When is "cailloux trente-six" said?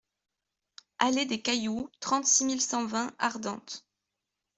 1.43-2.43